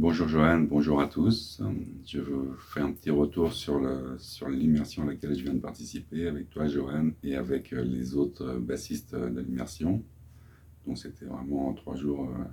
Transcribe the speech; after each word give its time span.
Bonjour 0.00 0.28
Johan, 0.28 0.60
bonjour 0.60 1.00
à 1.00 1.08
tous. 1.08 1.60
Je 2.06 2.20
veux 2.20 2.54
faire 2.68 2.84
un 2.84 2.92
petit 2.92 3.10
retour 3.10 3.52
sur 3.52 3.80
l'immersion 4.48 5.02
sur 5.02 5.02
à 5.02 5.06
laquelle 5.06 5.36
je 5.36 5.42
viens 5.42 5.54
de 5.54 5.58
participer 5.58 6.28
avec 6.28 6.50
toi 6.50 6.68
Johan 6.68 7.10
et 7.24 7.34
avec 7.34 7.72
euh, 7.72 7.82
les 7.82 8.14
autres 8.14 8.44
euh, 8.44 8.60
bassistes 8.60 9.16
de 9.16 9.40
l'immersion. 9.40 10.04
Donc 10.86 10.98
c'était 10.98 11.24
vraiment 11.24 11.74
trois 11.74 11.96
jours 11.96 12.30
euh, 12.30 12.44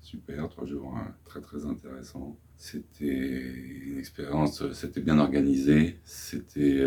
super, 0.00 0.48
trois 0.48 0.64
jours 0.64 0.98
très 1.26 1.42
très 1.42 1.66
intéressants. 1.66 2.38
C'était 2.56 3.52
une 3.84 3.98
expérience, 3.98 4.72
c'était 4.72 5.02
bien 5.02 5.18
organisé, 5.18 5.98
c'était 6.06 6.80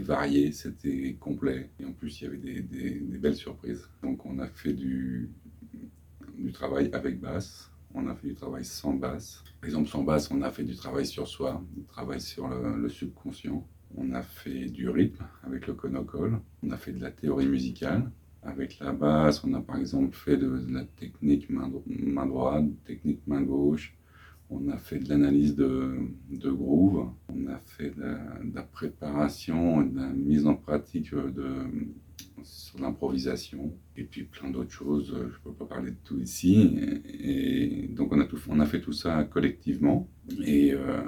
varié, 0.00 0.52
c'était 0.52 1.18
complet 1.20 1.68
et 1.78 1.84
en 1.84 1.92
plus 1.92 2.22
il 2.22 2.24
y 2.24 2.26
avait 2.28 2.38
des, 2.38 2.62
des, 2.62 3.18
belles 3.18 3.36
surprises. 3.36 3.90
Donc 4.02 4.24
on 4.24 4.38
a 4.38 4.46
fait 4.48 4.72
du, 4.72 5.28
du 6.38 6.50
travail 6.50 6.88
avec 6.94 7.20
basse, 7.20 7.70
on 7.94 8.06
a 8.08 8.14
fait 8.14 8.28
du 8.28 8.34
travail 8.34 8.64
sans 8.64 8.94
basse. 8.94 9.42
Par 9.60 9.68
exemple, 9.68 9.88
sans 9.88 10.02
basse, 10.02 10.30
on 10.30 10.42
a 10.42 10.50
fait 10.50 10.64
du 10.64 10.76
travail 10.76 11.06
sur 11.06 11.26
soi, 11.26 11.62
du 11.74 11.84
travail 11.84 12.20
sur 12.20 12.48
le, 12.48 12.88
subconscient. 12.88 13.66
On 13.96 14.12
a 14.12 14.22
fait 14.22 14.66
du 14.66 14.88
rythme 14.88 15.24
avec 15.42 15.66
le 15.66 15.74
conocole. 15.74 16.40
On 16.62 16.70
a 16.70 16.76
fait 16.76 16.92
de 16.92 17.00
la 17.00 17.10
théorie 17.10 17.46
musicale. 17.46 18.10
Avec 18.42 18.78
la 18.78 18.92
basse, 18.92 19.42
on 19.44 19.52
a 19.54 19.60
par 19.60 19.76
exemple 19.76 20.14
fait 20.14 20.36
de, 20.36 20.64
la 20.70 20.84
technique 20.84 21.50
main, 21.50 21.68
droite, 22.26 22.66
technique 22.84 23.26
main 23.26 23.42
gauche. 23.42 23.96
On 24.50 24.68
a 24.68 24.78
fait 24.78 24.98
de 24.98 25.08
l'analyse 25.08 25.56
de, 25.56 25.98
de, 26.30 26.50
groove. 26.50 27.10
On 27.28 27.48
a 27.48 27.58
fait 27.58 27.90
de 27.90 28.54
la, 28.54 28.62
préparation 28.62 29.82
et 29.82 29.88
de 29.88 29.96
la 29.96 30.08
mise 30.08 30.46
en 30.46 30.54
pratique 30.54 31.14
de, 31.14 31.66
sur 32.42 32.80
l'improvisation 32.80 33.72
et 33.96 34.04
puis 34.04 34.24
plein 34.24 34.50
d'autres 34.50 34.70
choses. 34.70 35.14
Je 35.16 35.22
ne 35.22 35.30
peux 35.44 35.52
pas 35.52 35.64
parler 35.64 35.92
de 35.92 35.96
tout 36.04 36.18
ici. 36.18 36.78
Et, 37.06 37.88
donc 37.88 38.12
on 38.12 38.20
a, 38.20 38.24
tout, 38.24 38.38
on 38.48 38.60
a 38.60 38.66
fait 38.66 38.80
tout 38.80 38.92
ça 38.92 39.24
collectivement 39.24 40.08
et, 40.44 40.72
euh, 40.72 41.02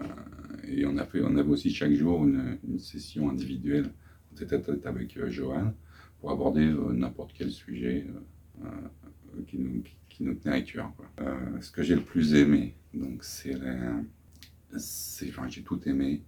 et 0.64 0.84
on, 0.86 0.96
a 0.96 1.04
fait, 1.04 1.20
on 1.22 1.36
avait 1.36 1.50
aussi 1.50 1.70
chaque 1.70 1.92
jour 1.92 2.26
une, 2.26 2.58
session 2.78 3.30
individuelle 3.30 3.92
tête 4.36 4.52
à 4.52 4.58
tête 4.58 4.86
avec 4.86 5.16
euh, 5.16 5.28
Johan 5.28 5.74
pour 6.20 6.30
aborder 6.30 6.66
euh, 6.66 6.92
n'importe 6.92 7.32
quel 7.34 7.50
sujet 7.50 8.06
qui, 9.46 9.58
nous, 9.58 9.82
qui, 10.08 10.22
nous, 10.22 10.34
tenait 10.34 10.56
à 10.56 10.60
cœur. 10.60 10.92
ce 11.60 11.70
que 11.70 11.82
j'ai 11.82 11.94
le 11.94 12.02
plus 12.02 12.34
aimé, 12.34 12.74
donc 12.92 13.24
c'est 13.24 13.54
Enfin, 14.72 15.48
j'ai 15.48 15.62
tout 15.62 15.80
aimé. 15.88 16.22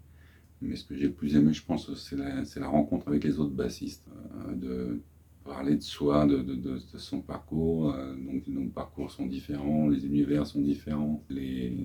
Mais 0.62 0.76
ce 0.76 0.84
que 0.84 0.94
j'ai 0.94 1.08
le 1.08 1.12
plus 1.12 1.34
aimé, 1.36 1.52
je 1.52 1.64
pense, 1.64 1.92
c'est 1.94 2.16
la, 2.60 2.68
rencontre 2.68 3.08
avec 3.08 3.24
les 3.24 3.38
autres 3.40 3.52
bassistes, 3.52 4.08
euh, 4.48 4.54
de 4.54 5.00
parler 5.44 5.74
de 5.74 5.82
soi, 5.82 6.24
de, 6.26 6.78
son 6.96 7.20
parcours. 7.20 7.92
Euh, 7.92 8.14
donc 8.14 8.46
nos 8.46 8.68
parcours 8.68 9.10
sont 9.10 9.26
différents, 9.26 9.88
les 9.88 10.06
univers 10.06 10.46
sont 10.46 10.60
différents, 10.60 11.24
les, 11.28 11.76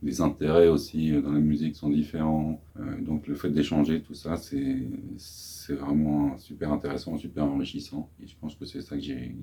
les, 0.00 0.20
intérêts 0.20 0.68
aussi 0.68 1.10
dans 1.20 1.32
la 1.32 1.40
musique 1.40 1.74
sont 1.74 1.90
différents. 1.90 2.62
Euh, 2.78 3.00
donc 3.00 3.26
le 3.26 3.34
fait 3.34 3.50
d'échanger 3.50 4.00
tout 4.00 4.14
ça, 4.14 4.36
c'est 4.36 5.74
vraiment 5.74 6.38
super 6.38 6.72
intéressant, 6.72 7.16
super 7.18 7.44
enrichissant. 7.44 8.10
Et 8.22 8.28
je 8.28 8.36
pense 8.40 8.54
que 8.54 8.64
c'est 8.64 8.80
ça 8.80 8.96
que 8.96 9.02
j'ai 9.02 9.34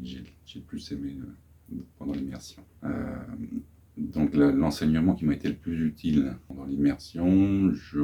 le 0.56 0.62
plus 0.62 0.92
aimé 0.94 1.18
pendant 1.98 2.14
l'immersion. 2.14 2.64
Donc 4.00 4.34
l'enseignement 4.34 5.14
qui 5.14 5.26
m'a 5.26 5.34
été 5.34 5.50
le 5.50 5.56
plus 5.56 5.86
utile 5.86 6.38
dans 6.50 6.64
l'immersion, 6.64 7.72
je 7.74 8.00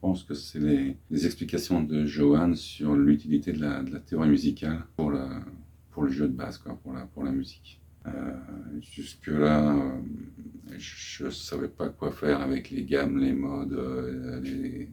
pense 0.00 0.24
que 0.24 0.34
c'est 0.34 0.58
les, 0.58 1.26
explications 1.26 1.82
de 1.82 2.06
Johan 2.06 2.54
sur 2.54 2.96
l'utilité 2.96 3.52
de 3.52 3.60
la, 3.60 3.82
théorie 4.00 4.30
musicale 4.30 4.84
pour, 4.96 5.10
le 5.10 6.10
jeu 6.10 6.28
de 6.28 6.32
basse, 6.32 6.58
quoi, 6.58 6.78
pour, 6.82 7.24
la, 7.24 7.30
musique. 7.30 7.80
Euh, 8.06 8.10
jusque-là, 8.80 9.76
euh, 9.76 9.90
je 10.78 11.26
ne 11.26 11.30
savais 11.30 11.68
pas 11.68 11.88
quoi 11.90 12.10
faire 12.10 12.40
avec 12.40 12.70
les 12.70 12.84
gammes, 12.84 13.18
les 13.18 13.32
modes, 13.32 13.72
euh, 13.72 14.40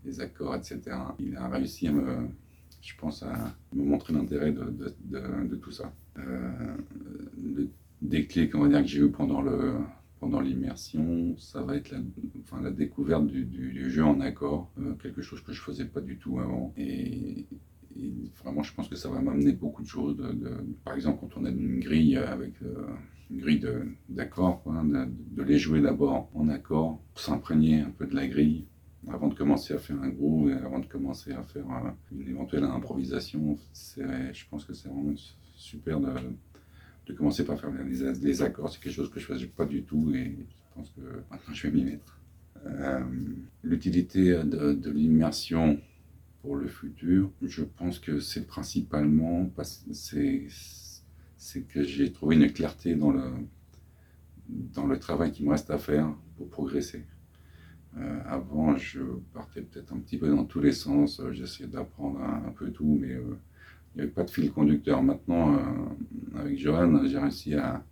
les, 0.06 0.20
accords, 0.20 0.56
etc. 0.56 0.80
Il 1.20 1.36
a 1.38 1.48
réussi 1.48 1.88
à 1.88 1.92
me, 1.94 2.28
je 2.82 2.94
pense, 2.98 3.24
à 3.24 3.56
me 3.74 3.84
montrer 3.84 4.14
l'intérêt 4.14 4.52
de, 4.54 5.56
tout 5.56 5.72
ça. 5.72 5.94
le 6.16 7.68
déclic, 8.02 8.54
on 8.56 8.62
va 8.62 8.68
dire, 8.68 8.82
que 8.82 8.88
j'ai 8.88 9.00
eu 9.00 9.10
pendant 9.10 9.42
le, 9.42 9.76
pendant 10.22 10.40
l'immersion, 10.40 11.36
ça 11.40 11.64
va 11.64 11.76
être 11.76 11.92
la, 12.62 12.72
découverte 12.72 13.26
du, 13.26 13.90
jeu 13.90 14.06
en 14.06 14.22
accord, 14.22 14.72
euh, 14.78 14.94
quelque 15.02 15.24
chose 15.24 15.42
que 15.42 15.52
je 15.52 15.60
faisais 15.60 15.86
pas 15.86 16.00
du 16.00 16.18
tout 16.20 16.40
avant. 16.40 16.74
Et, 16.78 17.48
vraiment, 18.42 18.62
je 18.62 18.74
pense 18.74 18.88
que 18.88 18.96
ça 18.96 19.10
va 19.10 19.20
m'amener 19.20 19.52
beaucoup 19.52 19.82
de 19.82 19.88
choses. 19.88 20.24
Par 20.86 20.94
exemple, 20.94 21.20
quand 21.22 21.42
on 21.42 21.46
a 21.46 21.50
une 21.50 21.80
grille 21.80 22.18
avec 22.18 22.54
euh, 22.62 22.86
une 23.32 23.40
grille 23.40 23.66
d'accords, 24.10 24.64
de, 24.66 25.44
les 25.44 25.58
jouer 25.58 25.82
d'abord 25.82 26.30
en 26.36 26.48
accord, 26.50 27.02
s'imprégner 27.16 27.82
un 27.82 27.90
peu 27.90 28.06
de 28.06 28.16
la 28.16 28.28
grille 28.28 28.66
avant 29.10 29.28
de 29.28 29.34
commencer 29.34 29.74
à 29.74 29.80
faire 29.80 30.00
un 30.02 30.10
groove 30.10 30.52
et 30.52 30.54
avant 30.54 30.80
de 30.80 30.86
commencer 30.86 31.32
à 31.32 31.42
faire 31.42 31.66
euh, 31.66 31.90
une 32.16 32.30
éventuelle 32.30 32.64
improvisation. 32.64 33.58
Je 33.74 34.44
pense 34.52 34.66
que 34.66 34.74
c'est 34.74 34.88
vraiment 34.88 35.16
super 35.56 36.00
de 36.00 36.08
de 37.12 37.18
commencer 37.18 37.46
par 37.46 37.60
faire 37.60 37.72
les, 37.72 38.42
accords, 38.42 38.72
c'est 38.72 38.82
quelque 38.82 38.94
chose 38.94 39.10
que 39.10 39.20
je 39.20 39.32
ne 39.32 39.38
faisais 39.38 39.48
pas 39.48 39.66
du 39.66 39.84
tout 39.84 40.12
et 40.14 40.36
je 40.38 40.76
pense 40.76 40.90
que 40.92 41.02
maintenant 41.30 41.54
je 41.54 41.68
vais 41.68 41.74
m'y 41.74 41.84
mettre. 41.84 42.20
Euh, 42.66 43.00
l'utilité 43.64 44.44
de, 44.44 44.90
l'immersion 44.92 45.80
pour 46.42 46.56
le 46.56 46.68
futur, 46.68 47.32
je 47.42 47.64
pense 47.64 48.00
que 48.00 48.20
c'est 48.20 48.46
principalement 48.46 49.50
c'est 49.92 50.48
c'est 51.38 51.62
que 51.62 51.84
j'ai 51.84 52.12
trouvé 52.12 52.36
une 52.36 52.52
clarté 52.52 52.96
dans 52.96 53.12
le 53.12 53.32
dans 54.50 54.86
le 54.86 55.00
travail 55.00 55.32
qui 55.32 55.44
me 55.44 55.52
reste 55.52 55.72
à 55.72 55.78
faire 55.78 56.14
pour 56.38 56.50
progresser. 56.50 57.04
Euh, 57.98 58.20
avant, 58.26 58.78
je 58.78 59.02
partais 59.34 59.62
peut-être 59.62 59.94
un 59.94 60.00
petit 60.00 60.18
peu 60.18 60.30
dans 60.30 60.46
tous 60.46 60.62
les 60.62 60.72
sens, 60.72 61.22
j'essayais 61.32 61.68
d'apprendre 61.68 62.22
un, 62.22 62.52
peu 62.52 62.72
tout, 62.72 62.98
mais 63.00 63.14
euh, 63.14 63.38
il 63.94 63.98
n'y 63.98 64.02
avait 64.04 64.12
pas 64.12 64.24
de 64.24 64.30
fil 64.30 64.52
conducteur. 64.52 65.04
Maintenant, 65.04 65.56
euh, 65.56 65.60
avec 66.36 66.58
Johan, 66.58 67.06
j'ai 67.06 67.20
réussi 67.20 67.56
à, 67.56 67.84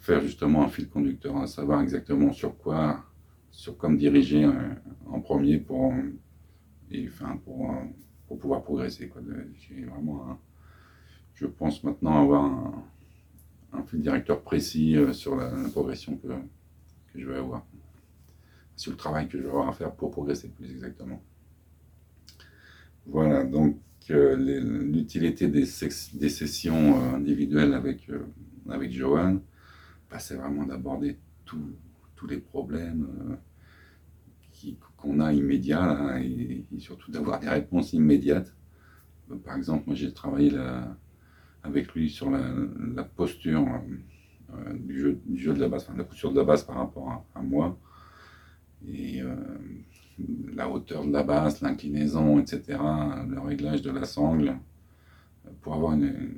faire 0.00 0.20
justement 0.20 0.62
un 0.62 0.68
fil 0.68 0.88
conducteur, 0.88 1.36
à 1.36 1.46
savoir 1.46 1.80
exactement 1.82 2.32
sur 2.32 2.56
quoi, 2.56 3.04
sur 3.50 3.76
quoi 3.76 3.88
me 3.88 3.96
diriger 3.96 4.48
en 5.06 5.20
premier 5.20 5.58
pour, 5.58 5.92
et, 6.90 7.08
enfin, 7.08 7.36
pour, 7.44 7.74
pour 8.26 8.38
pouvoir 8.38 8.62
progresser. 8.62 9.10
Je 11.34 11.46
pense 11.46 11.84
maintenant 11.84 12.22
avoir 12.22 12.44
un, 13.72 13.82
fil 13.84 14.00
directeur 14.00 14.40
précis 14.40 14.96
euh, 14.96 15.12
sur 15.12 15.36
la, 15.36 15.50
progression 15.68 16.16
que, 16.16 16.28
je 17.14 17.26
vais 17.28 17.36
avoir, 17.36 17.64
sur 18.74 18.90
le 18.90 18.96
travail 18.96 19.28
que 19.28 19.36
je 19.36 19.42
vais 19.42 19.50
avoir 19.50 19.68
à 19.68 19.72
faire 19.72 19.92
pour 19.92 20.10
progresser 20.10 20.48
plus 20.48 20.70
exactement. 20.70 21.20
Voilà, 23.04 23.44
donc 23.44 23.78
l'utilité 24.08 25.48
des, 25.48 25.64
des, 26.14 26.28
sessions 26.28 26.96
euh, 26.96 27.16
individuelles 27.16 27.74
avec, 27.74 28.08
euh, 28.10 28.20
avec 28.68 28.92
Johan, 28.92 29.40
bah, 30.10 30.18
c'est 30.18 30.36
vraiment 30.36 30.64
d'aborder 30.64 31.18
tous 31.44 32.26
les 32.26 32.38
problèmes 32.38 33.38
qu'on 34.96 35.20
a 35.20 35.32
immédiats 35.32 36.18
et, 36.20 36.64
surtout 36.78 37.10
d'avoir 37.10 37.40
des 37.40 37.48
réponses 37.48 37.92
immédiates. 37.92 38.54
Par 39.44 39.56
exemple, 39.56 39.84
moi 39.86 39.94
j'ai 39.94 40.12
travaillé 40.12 40.52
avec 41.62 41.92
lui 41.94 42.10
sur 42.10 42.30
la, 42.30 43.04
posture 43.04 43.66
du, 44.74 44.98
jeu, 44.98 45.20
du, 45.26 45.40
jeu, 45.40 45.52
de 45.52 45.60
la 45.60 45.68
basse, 45.68 45.84
enfin 45.88 45.96
la 45.96 46.04
posture 46.04 46.32
de 46.32 46.38
la 46.38 46.44
basse 46.44 46.64
par 46.64 46.76
rapport 46.76 47.26
à, 47.34 47.42
moi. 47.42 47.78
Et 48.88 49.20
la 50.54 50.68
hauteur 50.68 51.04
de 51.04 51.12
la 51.12 51.22
basse, 51.22 51.60
l'inclinaison, 51.60 52.38
etc., 52.38 52.78
le 53.28 53.40
réglage 53.40 53.82
de 53.82 53.90
la 53.90 54.04
sangle, 54.04 54.56
pour 55.60 55.74
avoir 55.74 55.92
une, 55.94 56.34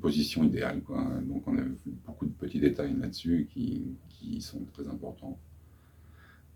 position 0.00 0.42
idéale. 0.42 0.80
Quoi. 0.80 1.04
Donc 1.28 1.46
on 1.46 1.58
a 1.58 1.60
vu 1.60 1.76
beaucoup 2.06 2.24
de 2.24 2.32
petits 2.32 2.60
détails 2.60 2.96
là-dessus 2.98 3.46
qui, 3.52 3.96
sont 4.40 4.64
très 4.72 4.88
importants. 4.88 5.38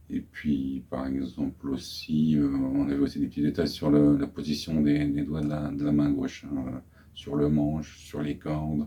Et 0.09 0.21
puis 0.21 0.83
par 0.89 1.07
exemple 1.07 1.69
aussi, 1.69 2.37
euh, 2.37 2.49
on 2.49 2.89
avait 2.89 2.99
aussi 2.99 3.21
des 3.21 3.27
petits 3.27 3.43
détails 3.43 3.69
sur 3.69 3.91
la 3.91 4.27
position 4.27 4.81
des, 4.81 5.07
doigts 5.23 5.43
de 5.43 5.85
la, 5.85 5.93
main 5.93 6.11
gauche, 6.11 6.47
hein, 6.51 6.83
sur 7.15 7.37
le 7.37 7.49
manche, 7.49 7.99
sur 7.99 8.23
les 8.23 8.37
cordes, 8.37 8.87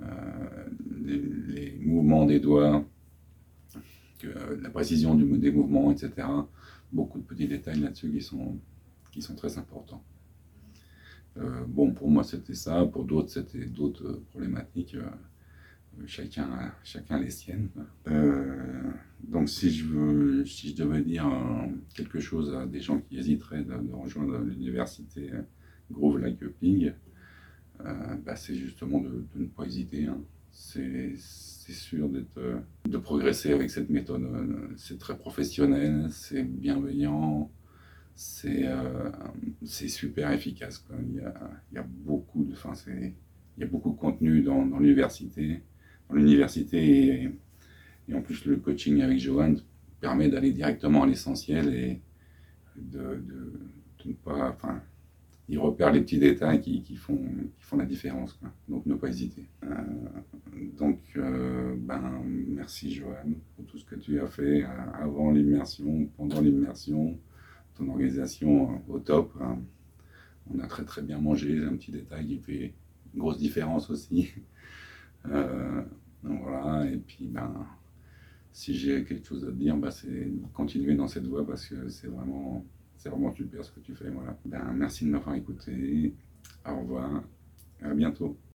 euh, 0.00 0.66
les 1.04 1.76
mouvements 1.80 2.26
des 2.26 2.40
doigts 2.40 2.84
la 4.60 4.70
précision 4.70 5.14
du, 5.14 5.38
des 5.38 5.50
mouvements, 5.50 5.90
etc. 5.90 6.28
Beaucoup 6.92 7.18
de 7.18 7.24
petits 7.24 7.48
détails 7.48 7.80
là-dessus 7.80 8.10
qui 8.10 8.20
sont, 8.20 8.58
qui 9.10 9.22
sont 9.22 9.34
très 9.34 9.58
importants. 9.58 10.04
Euh, 11.38 11.64
bon, 11.66 11.92
pour 11.92 12.10
moi, 12.10 12.24
c'était 12.24 12.54
ça. 12.54 12.84
Pour 12.86 13.04
d'autres, 13.04 13.30
c'était 13.30 13.66
d'autres 13.66 14.22
problématiques. 14.30 14.94
Euh, 14.94 15.08
chacun, 16.06 16.72
chacun 16.82 17.18
les 17.18 17.30
siennes. 17.30 17.68
Euh, 18.08 18.90
donc, 19.22 19.48
si 19.48 19.70
je, 19.70 19.84
veux, 19.84 20.44
si 20.44 20.70
je 20.70 20.76
devais 20.76 21.02
dire 21.02 21.26
quelque 21.94 22.20
chose 22.20 22.54
à 22.54 22.66
des 22.66 22.80
gens 22.80 23.00
qui 23.00 23.18
hésiteraient 23.18 23.64
de, 23.64 23.74
rejoindre 23.92 24.38
l'université 24.38 25.30
Groove 25.90 26.18
Like 26.18 26.44
Ping, 26.60 26.92
bah, 27.78 28.36
c'est 28.36 28.54
justement 28.54 29.00
de, 29.00 29.24
ne 29.36 29.46
pas 29.46 29.64
hésiter. 29.64 30.06
Hein. 30.06 30.20
C'est 30.54 31.16
sûr 31.16 32.08
d'être, 32.08 32.62
de 32.88 32.98
progresser 32.98 33.52
avec 33.52 33.70
cette 33.70 33.90
méthode. 33.90 34.26
C'est 34.76 34.98
très 34.98 35.16
professionnel, 35.16 36.08
c'est 36.10 36.44
bienveillant, 36.44 37.50
c'est 38.14 38.64
c'est 39.64 39.88
super 39.88 40.30
efficace. 40.30 40.86
Il, 41.08 41.16
y 41.16 41.20
a, 41.20 41.34
il, 41.72 41.74
y 41.74 41.78
a, 41.78 41.82
beaucoup 41.82 42.44
de, 42.44 42.54
il 42.86 43.60
y 43.60 43.64
a 43.64 43.66
beaucoup 43.66 43.90
de 43.90 43.98
contenu 43.98 44.42
dans, 44.42 44.64
l'université. 44.78 45.62
Dans 46.08 46.16
l'université 46.16 46.78
et, 46.78 47.30
et, 48.08 48.14
en 48.14 48.22
plus 48.22 48.44
le 48.44 48.56
coaching 48.56 49.00
avec 49.00 49.18
Johan 49.18 49.56
permet 50.00 50.28
d'aller 50.28 50.52
directement 50.52 51.02
à 51.02 51.06
l'essentiel 51.06 51.74
et 51.74 52.00
de, 52.76 52.98
de, 52.98 53.52
de, 54.04 54.08
ne 54.08 54.12
pas, 54.12 54.50
enfin, 54.50 54.82
il 55.48 55.58
repère 55.58 55.92
les 55.92 56.00
petits 56.00 56.18
détails 56.18 56.60
qui, 56.60 56.82
qui, 56.82 56.96
font, 56.96 57.18
qui 57.56 57.62
font 57.62 57.76
la 57.76 57.84
différence. 57.84 58.32
Quoi. 58.34 58.50
Donc 58.68 58.86
ne 58.86 58.94
pas 58.94 59.08
hésiter. 59.08 59.46
Euh, 59.64 59.68
donc 60.76 61.00
euh, 61.16 61.74
ben, 61.78 62.22
merci 62.48 62.92
Johan 62.92 63.34
pour 63.54 63.66
tout 63.66 63.78
ce 63.78 63.84
que 63.84 63.96
tu 63.96 64.20
as 64.20 64.26
fait 64.26 64.64
euh, 64.64 64.68
avant 64.94 65.30
l'immersion, 65.30 66.06
pendant 66.16 66.40
l'immersion, 66.40 67.18
ton 67.74 67.88
organisation 67.88 68.82
au 68.88 68.98
top. 68.98 69.36
Hein. 69.40 69.58
On 70.50 70.58
a 70.60 70.66
très 70.66 70.84
très 70.84 71.02
bien 71.02 71.18
mangé, 71.18 71.62
un 71.62 71.76
petit 71.76 71.90
détail 71.90 72.26
qui 72.26 72.38
fait 72.38 72.74
une 73.12 73.20
grosse 73.20 73.38
différence 73.38 73.90
aussi. 73.90 74.30
Donc 75.24 76.42
voilà, 76.42 76.86
et 76.90 76.96
puis 76.96 77.26
ben, 77.28 77.66
si 78.52 78.74
j'ai 78.74 79.04
quelque 79.04 79.26
chose 79.26 79.44
à 79.44 79.48
te 79.48 79.52
dire, 79.52 79.76
ben, 79.76 79.90
c'est 79.90 80.30
continuer 80.52 80.94
dans 80.94 81.08
cette 81.08 81.26
voie 81.26 81.46
parce 81.46 81.66
que 81.66 81.88
c'est 81.88 82.06
vraiment, 82.06 82.64
c'est 83.04 83.10
vraiment 83.10 83.34
super 83.34 83.62
ce 83.62 83.70
que 83.70 83.80
tu 83.80 83.94
fais. 83.94 84.08
Voilà. 84.08 84.34
Ben, 84.46 84.72
merci 84.74 85.04
de 85.04 85.10
m'avoir 85.10 85.34
écouté. 85.34 86.14
Au 86.66 86.80
revoir. 86.80 87.22
À 87.82 87.92
bientôt. 87.92 88.38